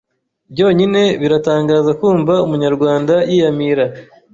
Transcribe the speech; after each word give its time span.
Byonyine 0.51 1.01
birantangaza 1.21 1.91
kumva 1.99 2.33
Umunyarwanda 2.45 3.15
yiyamira 3.29 3.85